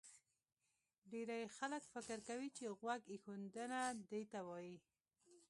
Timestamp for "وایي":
4.47-4.75